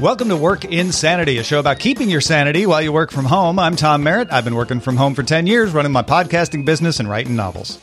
[0.00, 3.58] Welcome to Work Insanity, a show about keeping your sanity while you work from home.
[3.58, 4.32] I'm Tom Merritt.
[4.32, 7.78] I've been working from home for 10 years, running my podcasting business and writing novels.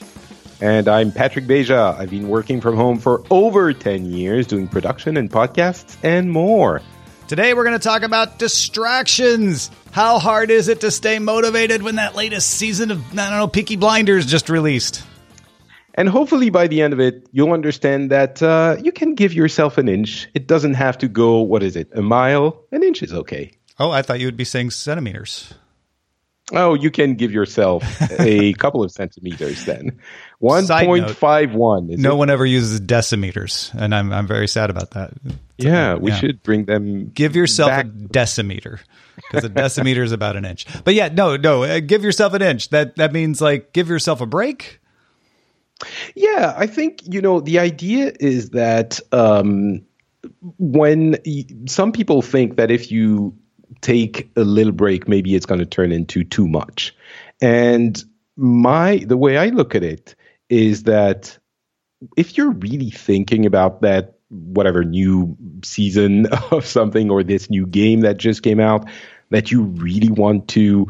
[0.60, 1.96] And I'm Patrick Beja.
[1.96, 6.82] I've been working from home for over 10 years, doing production and podcasts and more.
[7.28, 9.70] Today we're going to talk about distractions.
[9.92, 13.48] How hard is it to stay motivated when that latest season of, I don't know,
[13.48, 15.04] Peaky Blinders just released?
[15.98, 19.80] And hopefully by the end of it, you'll understand that uh, you can give yourself
[19.80, 20.30] an inch.
[20.36, 22.64] It doesn't have to go, what is it, a mile?
[22.72, 23.52] An inch is okay.
[23.80, 25.56] Oh, I thought you would be saying centimeters.
[26.54, 27.84] Oh, you can give yourself
[28.20, 30.00] a couple of centimeters then.
[30.42, 31.98] 1.51.
[31.98, 32.16] No it?
[32.16, 35.12] one ever uses decimeters, and I'm, I'm very sad about that.
[35.58, 36.18] Yeah, we yeah.
[36.18, 37.10] should bring them.
[37.10, 37.86] Give yourself back.
[37.88, 38.80] a decimeter
[39.18, 40.68] because a decimeter is about an inch.
[40.86, 42.70] But yeah, no, no, uh, give yourself an inch.
[42.70, 44.80] That that means like give yourself a break
[46.16, 49.86] yeah, I think you know the idea is that um,
[50.58, 51.18] when
[51.68, 53.38] some people think that if you
[53.82, 56.96] take a little break, maybe it's going to turn into too much.
[57.42, 58.04] And
[58.36, 60.16] my the way I look at it
[60.50, 61.38] is that
[62.16, 68.02] if you're really thinking about that whatever new season of something or this new game
[68.02, 68.88] that just came out
[69.30, 70.88] that you really want to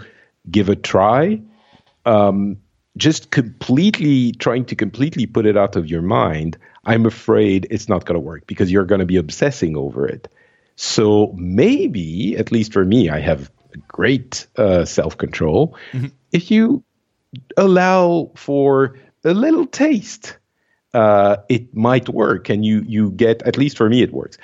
[0.50, 1.42] give a try,
[2.06, 2.58] um,
[2.98, 8.06] just completely trying to completely put it out of your mind, I'm afraid it's not
[8.06, 10.28] going to work because you're going to be obsessing over it.
[10.76, 13.52] So maybe, at least for me, I have
[13.88, 15.78] great uh, self control.
[15.92, 16.08] Mm-hmm.
[16.32, 16.84] If you
[17.56, 20.38] allow for a little taste,
[20.94, 24.38] uh, it might work, and you you get at least for me it works.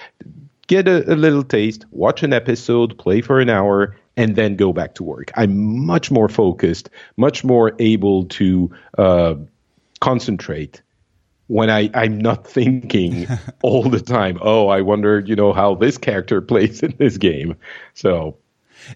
[0.67, 4.73] Get a, a little taste, watch an episode, play for an hour, and then go
[4.73, 5.31] back to work.
[5.35, 9.35] I'm much more focused, much more able to uh,
[9.99, 10.81] concentrate
[11.47, 13.27] when I, I'm not thinking
[13.61, 17.55] all the time, oh, I wonder, you know, how this character plays in this game.
[17.93, 18.37] So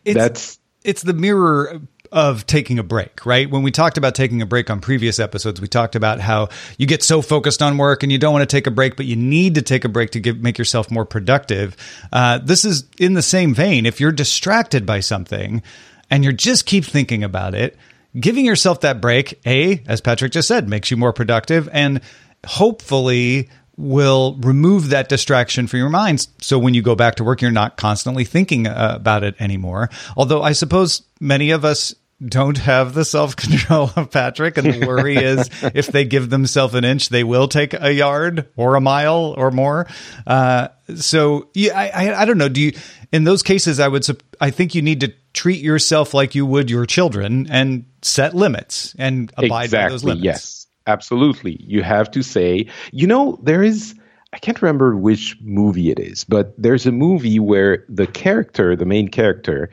[0.06, 1.82] it's, that's it's the mirror
[2.12, 3.50] of taking a break, right?
[3.50, 6.88] When we talked about taking a break on previous episodes, we talked about how you
[6.88, 9.16] get so focused on work and you don't want to take a break, but you
[9.16, 11.76] need to take a break to give, make yourself more productive.
[12.12, 13.86] Uh, this is in the same vein.
[13.86, 15.62] If you're distracted by something
[16.10, 17.78] and you just keep thinking about it,
[18.20, 22.02] giving yourself that break, A, as Patrick just said, makes you more productive and
[22.46, 26.28] hopefully will remove that distraction from your mind.
[26.42, 29.90] So when you go back to work, you're not constantly thinking uh, about it anymore.
[30.18, 31.94] Although I suppose many of us
[32.26, 36.74] don't have the self control of Patrick, and the worry is if they give themselves
[36.74, 39.88] an inch, they will take a yard or a mile or more.
[40.26, 42.50] Uh, so yeah, I, I, I don't know.
[42.50, 42.72] Do you
[43.12, 43.80] in those cases?
[43.80, 44.06] I would
[44.42, 48.96] I think you need to treat yourself like you would your children and set limits
[48.98, 50.24] and abide exactly, by those limits.
[50.24, 51.58] Yes absolutely.
[51.62, 53.96] You have to say, you know, there is,
[54.34, 58.86] I can't remember which movie it is, but there's a movie where the character, the
[58.86, 59.70] main character,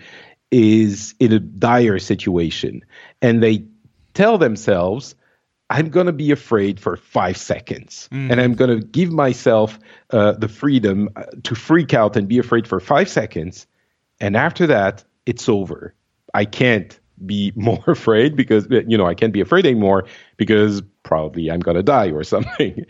[0.51, 2.85] is in a dire situation
[3.23, 3.65] and they
[4.13, 5.15] tell themselves,
[5.71, 8.31] I'm going to be afraid for five seconds mm.
[8.31, 9.79] and I'm going to give myself
[10.11, 13.67] uh, the freedom uh, to freak out and be afraid for five seconds.
[14.21, 15.95] And after that, it's over.
[16.33, 21.51] I can't be more afraid because you know I can't be afraid anymore because probably
[21.51, 22.85] I'm gonna die or something.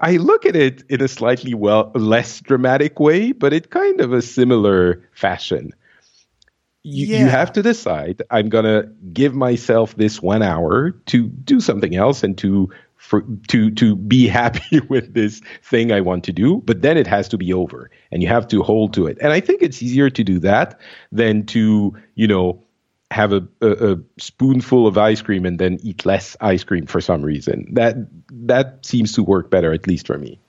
[0.00, 4.14] I look at it in a slightly well less dramatic way, but it kind of
[4.14, 5.72] a similar fashion.
[6.82, 7.18] You, yeah.
[7.20, 8.22] you have to decide.
[8.30, 13.70] I'm gonna give myself this one hour to do something else and to for, to
[13.72, 17.38] to be happy with this thing I want to do, but then it has to
[17.38, 19.18] be over, and you have to hold to it.
[19.20, 20.80] And I think it's easier to do that
[21.12, 22.63] than to you know
[23.14, 27.00] have a, a, a, spoonful of ice cream and then eat less ice cream for
[27.00, 27.68] some reason.
[27.74, 27.94] That
[28.46, 30.40] that seems to work better, at least for me.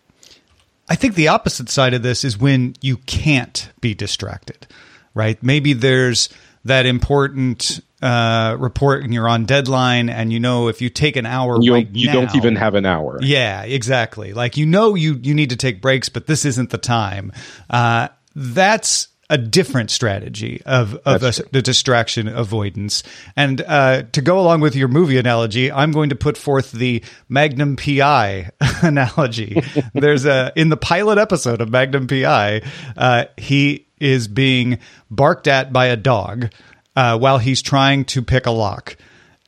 [0.89, 4.65] I think the opposite side of this is when you can't be distracted,
[5.13, 5.41] right?
[5.43, 6.29] Maybe there's
[6.63, 11.27] that important uh, report and you're on deadline, and you know if you take an
[11.27, 13.19] hour, you, right you now, don't even have an hour.
[13.21, 14.33] Yeah, exactly.
[14.33, 17.31] Like you know you you need to take breaks, but this isn't the time.
[17.69, 23.03] Uh, that's a different strategy of of a, the distraction avoidance.
[23.35, 27.03] And uh, to go along with your movie analogy, I'm going to put forth the
[27.27, 28.51] Magnum PI
[28.81, 29.61] analogy.
[29.93, 32.61] There's a in the pilot episode of Magnum PI,
[32.95, 34.79] uh, he is being
[35.09, 36.51] barked at by a dog
[36.95, 38.95] uh, while he's trying to pick a lock,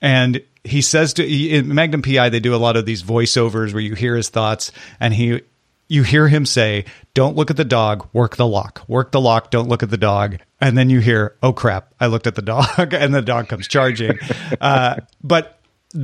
[0.01, 3.81] and he says to in Magnum PI they do a lot of these voiceovers where
[3.81, 5.41] you hear his thoughts, and he
[5.87, 8.83] you hear him say, Don't look at the dog, work the lock.
[8.87, 10.37] Work the lock, don't look at the dog.
[10.59, 13.67] And then you hear, Oh crap, I looked at the dog, and the dog comes
[13.67, 14.17] charging.
[14.61, 15.59] uh, but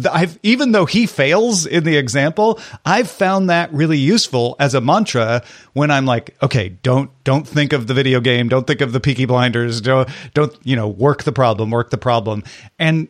[0.10, 4.82] I've, even though he fails in the example, I've found that really useful as a
[4.82, 5.44] mantra
[5.74, 9.02] when I'm like, okay, don't don't think of the video game, don't think of the
[9.02, 12.44] Peaky Blinders, don't don't you know work the problem, work the problem,
[12.80, 13.10] and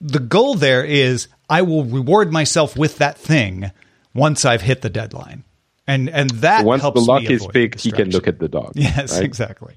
[0.00, 3.70] the goal there is I will reward myself with that thing
[4.14, 5.44] once I've hit the deadline
[5.90, 8.72] and and that so once the lock is picked, he can look at the dog.
[8.74, 9.24] Yes, right?
[9.24, 9.74] exactly.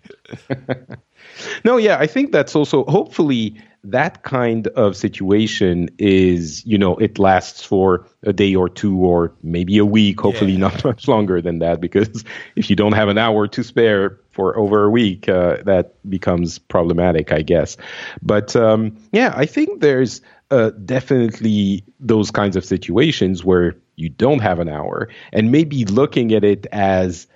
[1.65, 7.19] no, yeah, I think that's also hopefully that kind of situation is you know it
[7.19, 10.60] lasts for a day or two or maybe a week hopefully yeah.
[10.60, 12.24] not much longer than that because
[12.56, 16.60] if you don't have an hour to spare for over a week uh, that becomes
[16.60, 17.75] problematic i guess
[18.21, 24.40] but um, yeah i think there's uh, definitely those kinds of situations where you don't
[24.40, 27.28] have an hour and maybe looking at it as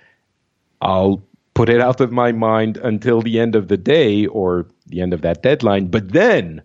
[0.80, 1.22] I'll
[1.54, 5.12] put it out of my mind until the end of the day or the end
[5.12, 5.86] of that deadline.
[5.88, 6.62] But then,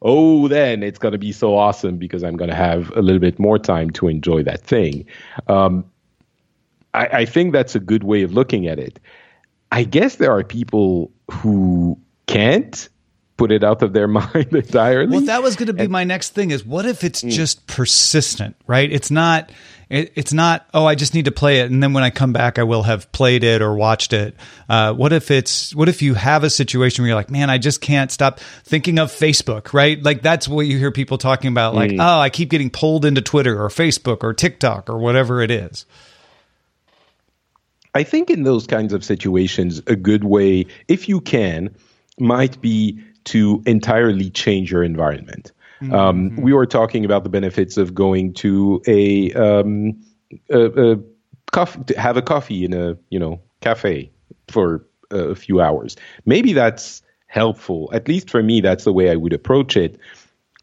[0.00, 3.20] oh, then it's going to be so awesome because I'm going to have a little
[3.20, 5.04] bit more time to enjoy that thing.
[5.48, 5.84] Um,
[6.94, 8.98] I, I think that's a good way of looking at it.
[9.70, 12.88] I guess there are people who can't
[13.36, 15.10] put it out of their mind entirely.
[15.16, 17.30] Well, that was going to be and, my next thing is what if it's mm.
[17.30, 18.90] just persistent, right?
[18.90, 19.50] It's not
[19.88, 22.32] it, it's not oh I just need to play it and then when I come
[22.32, 24.36] back I will have played it or watched it.
[24.68, 27.58] Uh, what if it's what if you have a situation where you're like, man, I
[27.58, 30.02] just can't stop thinking of Facebook, right?
[30.02, 32.00] Like that's what you hear people talking about like, mm.
[32.00, 35.86] oh, I keep getting pulled into Twitter or Facebook or TikTok or whatever it is.
[37.94, 41.74] I think in those kinds of situations, a good way, if you can,
[42.18, 45.52] might be to entirely change your environment.
[45.80, 45.94] Mm-hmm.
[45.94, 50.00] Um, we were talking about the benefits of going to a, um,
[50.50, 50.98] a, a
[51.50, 54.10] coffee, have a coffee in a you know cafe
[54.48, 55.96] for a few hours.
[56.24, 57.90] Maybe that's helpful.
[57.92, 59.98] At least for me, that's the way I would approach it.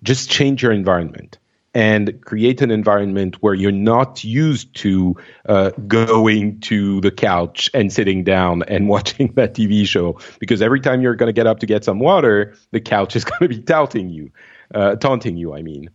[0.04, 1.38] Just change your environment
[1.74, 5.16] and create an environment where you're not used to
[5.48, 10.20] uh, going to the couch and sitting down and watching that TV show.
[10.40, 13.24] Because every time you're going to get up to get some water, the couch is
[13.26, 14.32] going to be touting you,
[14.74, 15.54] uh, taunting you.
[15.54, 15.90] I mean,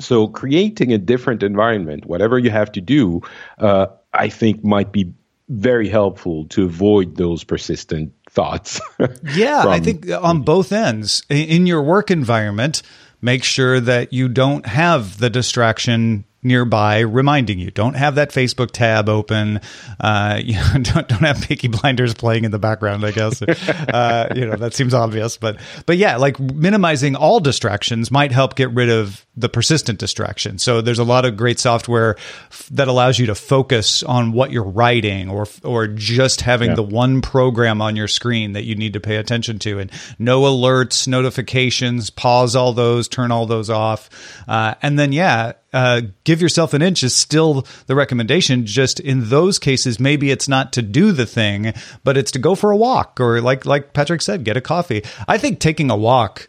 [0.00, 3.22] so creating a different environment, whatever you have to do,
[3.58, 5.12] uh, I think might be
[5.48, 8.80] very helpful to avoid those persistent thoughts.
[9.34, 12.82] yeah, I think on both ends in your work environment
[13.22, 17.70] make sure that you don't have the distraction nearby reminding you.
[17.70, 19.60] Don't have that Facebook tab open.
[20.00, 23.04] Uh, you know, don't don't have Peaky Blinders playing in the background.
[23.04, 28.10] I guess uh, you know that seems obvious, but but yeah, like minimizing all distractions
[28.10, 30.58] might help get rid of the persistent distraction.
[30.58, 32.16] So there's a lot of great software
[32.50, 36.76] f- that allows you to focus on what you're writing, or or just having yeah.
[36.76, 40.42] the one program on your screen that you need to pay attention to, and no
[40.42, 42.10] alerts, notifications.
[42.10, 44.10] Pause all those, turn all those off,
[44.48, 48.66] uh, and then yeah uh, give yourself an inch is still the recommendation.
[48.66, 51.72] Just in those cases, maybe it's not to do the thing,
[52.04, 55.02] but it's to go for a walk or like like Patrick said, get a coffee.
[55.26, 56.48] I think taking a walk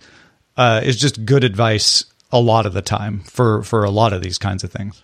[0.58, 4.22] uh, is just good advice a lot of the time for for a lot of
[4.22, 5.04] these kinds of things.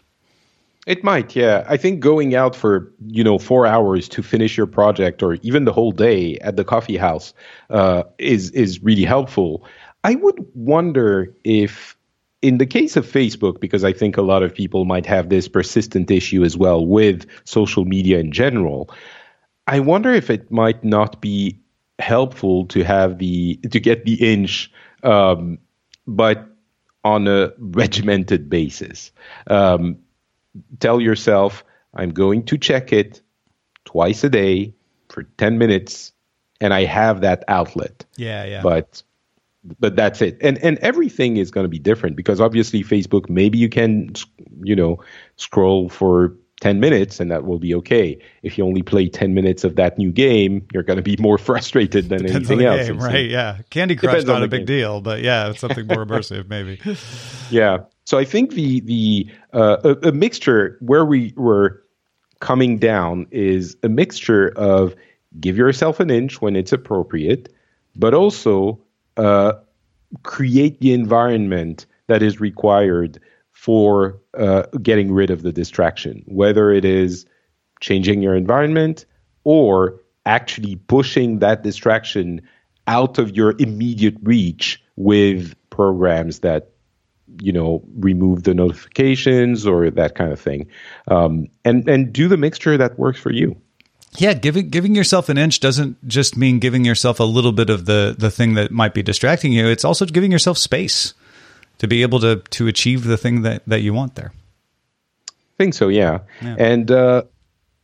[0.88, 1.66] It might, yeah.
[1.68, 5.66] I think going out for you know four hours to finish your project, or even
[5.66, 7.34] the whole day at the coffee house,
[7.70, 9.64] uh, is is really helpful.
[10.04, 11.96] I would wonder if
[12.42, 15.48] in the case of Facebook, because I think a lot of people might have this
[15.48, 18.90] persistent issue as well with social media in general,
[19.68, 21.60] I wonder if it might not be
[22.00, 24.72] helpful to have the to get the inch,
[25.04, 25.60] um,
[26.08, 26.48] but
[27.04, 29.12] on a regimented basis.
[29.48, 30.00] Um,
[30.80, 33.22] tell yourself, I'm going to check it
[33.86, 34.74] twice a day
[35.10, 36.14] for 10 minutes,
[36.62, 38.06] and I have that outlet.
[38.18, 38.62] Yeah, yeah.
[38.62, 39.04] But
[39.80, 40.38] but that's it.
[40.42, 44.14] And and everything is going to be different because obviously facebook maybe you can
[44.64, 45.00] you know
[45.36, 48.20] scroll for 10 minutes and that will be okay.
[48.44, 51.38] If you only play 10 minutes of that new game you're going to be more
[51.50, 53.30] frustrated than Depends anything else game, right?
[53.30, 53.60] Yeah.
[53.70, 54.78] Candy crush not a big game.
[54.78, 56.80] deal but yeah it's something more immersive maybe.
[57.50, 57.80] Yeah.
[58.06, 61.84] So i think the the uh, a, a mixture where we were
[62.40, 64.96] coming down is a mixture of
[65.40, 67.54] give yourself an inch when it's appropriate,
[67.96, 68.80] but also
[69.20, 69.60] uh,
[70.24, 73.20] create the environment that is required
[73.52, 77.26] for uh, getting rid of the distraction, whether it is
[77.82, 79.06] changing your environment
[79.44, 82.42] or actually pushing that distraction
[82.88, 86.70] out of your immediate reach with programs that
[87.42, 90.68] you know remove the notifications or that kind of thing.
[91.10, 93.60] Um, and and do the mixture that works for you
[94.18, 97.86] yeah, giving giving yourself an inch doesn't just mean giving yourself a little bit of
[97.86, 99.68] the the thing that might be distracting you.
[99.68, 101.14] It's also giving yourself space
[101.78, 104.32] to be able to to achieve the thing that that you want there.
[105.30, 106.20] I think so, yeah.
[106.42, 106.56] yeah.
[106.58, 107.24] And uh,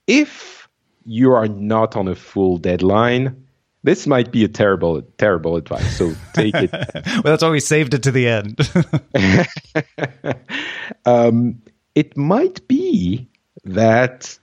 [0.08, 0.68] if
[1.06, 3.46] you are not on a full deadline,
[3.84, 5.98] this might be a terrible terrible advice.
[5.98, 6.72] So take it.
[6.96, 8.60] well, that's why we saved it to the end.
[11.06, 11.62] um,
[11.94, 13.28] it might be
[13.64, 14.38] that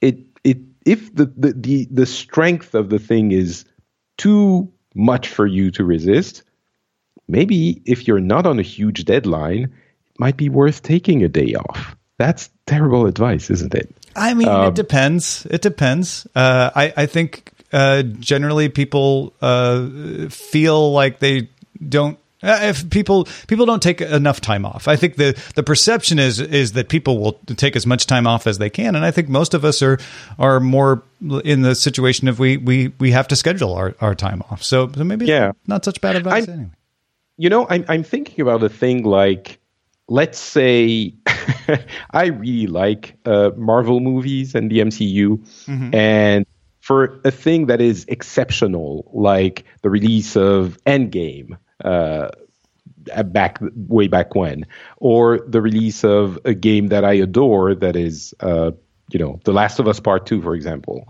[0.00, 3.64] it it if the, the the the strength of the thing is
[4.16, 6.42] too much for you to resist,
[7.28, 11.54] maybe if you're not on a huge deadline, it might be worth taking a day
[11.54, 11.96] off.
[12.18, 13.94] That's terrible advice, isn't it?
[14.16, 15.46] I mean, um, it depends.
[15.50, 16.26] It depends.
[16.34, 21.48] Uh, I, I think uh, generally people uh, feel like they
[21.88, 26.40] don't if people people don't take enough time off, I think the the perception is
[26.40, 29.28] is that people will take as much time off as they can, and I think
[29.28, 29.98] most of us are
[30.38, 31.02] are more
[31.44, 34.62] in the situation of we we we have to schedule our, our time off.
[34.62, 35.52] So, so maybe yeah.
[35.66, 36.70] not such bad advice I'm, anyway.
[37.36, 39.58] You know, I'm I'm thinking about a thing like,
[40.08, 41.14] let's say,
[42.10, 45.94] I really like uh, Marvel movies and the MCU, mm-hmm.
[45.94, 46.46] and
[46.80, 52.30] for a thing that is exceptional, like the release of Endgame uh,
[53.26, 53.58] back
[53.88, 54.66] way back when,
[54.98, 58.72] or the release of a game that I adore that is, uh,
[59.10, 61.08] you know, The Last of Us Part Two, for example.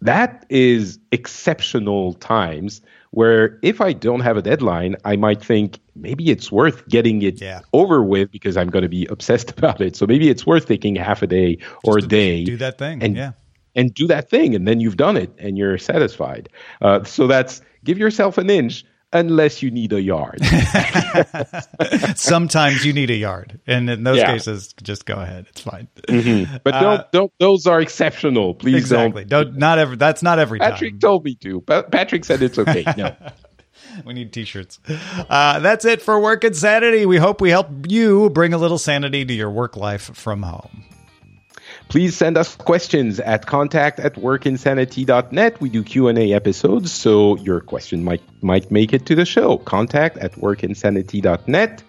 [0.00, 2.82] That is exceptional times
[3.14, 7.40] where if I don't have a deadline, I might think maybe it's worth getting it
[7.40, 7.60] yeah.
[7.72, 9.96] over with because I'm going to be obsessed about it.
[9.96, 12.44] So maybe it's worth taking half a day or Just a day.
[12.44, 13.02] Do that thing.
[13.02, 13.32] And, yeah.
[13.76, 14.54] And do that thing.
[14.54, 16.48] And then you've done it and you're satisfied.
[16.82, 20.40] Uh, so that's give yourself an inch unless you need a yard.
[22.16, 24.32] Sometimes you need a yard, and in those yeah.
[24.32, 25.46] cases, just go ahead.
[25.48, 25.88] It's fine.
[26.08, 26.56] Mm-hmm.
[26.64, 27.32] But don't uh, don't.
[27.38, 28.54] Those are exceptional.
[28.54, 29.24] Please exactly.
[29.24, 29.46] don't.
[29.46, 29.96] Don't not every.
[29.96, 30.58] That's not every.
[30.58, 30.72] Time.
[30.72, 31.00] Patrick time.
[31.00, 31.62] told me to.
[31.64, 32.84] But Patrick said it's okay.
[32.96, 33.14] No.
[34.04, 34.80] we need t-shirts.
[35.28, 37.06] Uh, that's it for Work Insanity.
[37.06, 40.84] We hope we help you bring a little sanity to your work life from home.
[41.88, 45.60] Please send us questions at contact at workinsanity.net.
[45.60, 49.58] We do Q&A episodes, so your question might, might make it to the show.
[49.58, 51.82] Contact at workinsanity.net.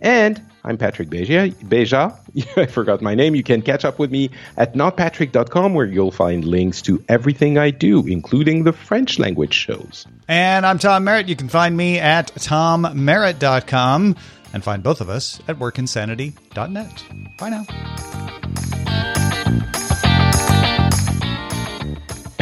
[0.00, 1.54] And I'm Patrick Beja.
[1.54, 2.16] Beja.
[2.56, 3.34] I forgot my name.
[3.34, 7.70] You can catch up with me at notpatrick.com where you'll find links to everything I
[7.70, 10.06] do, including the French language shows.
[10.28, 11.28] And I'm Tom Merritt.
[11.28, 14.16] You can find me at tommerritt.com
[14.52, 17.04] and find both of us at workinsanity.net.
[17.38, 18.39] Bye now.